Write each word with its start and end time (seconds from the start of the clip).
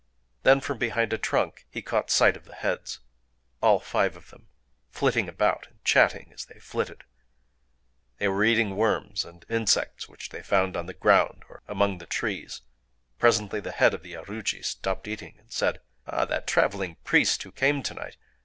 Then, 0.41 0.61
from 0.61 0.79
behind 0.79 1.13
a 1.13 1.19
trunk, 1.19 1.67
he 1.69 1.83
caught 1.83 2.09
sight 2.09 2.35
of 2.35 2.45
the 2.45 2.55
heads,—all 2.55 3.79
five 3.81 4.17
of 4.17 4.31
them,—flitting 4.31 5.29
about, 5.29 5.67
and 5.69 5.85
chatting 5.85 6.31
as 6.33 6.43
they 6.45 6.57
flitted. 6.57 7.03
They 8.17 8.27
were 8.27 8.43
eating 8.43 8.75
worms 8.75 9.23
and 9.23 9.45
insects 9.47 10.09
which 10.09 10.29
they 10.29 10.41
found 10.41 10.75
on 10.75 10.87
the 10.87 10.95
ground 10.95 11.43
or 11.49 11.61
among 11.67 11.99
the 11.99 12.07
trees. 12.07 12.63
Presently 13.19 13.59
the 13.59 13.69
head 13.73 13.93
of 13.93 14.01
the 14.01 14.13
aruji 14.13 14.65
stopped 14.65 15.07
eating 15.07 15.35
and 15.37 15.51
said:— 15.51 15.81
"Ah, 16.07 16.25
that 16.25 16.47
traveling 16.47 16.95
priest 17.03 17.43
who 17.43 17.51
came 17.51 17.83
to 17.83 17.93
night! 17.93 18.17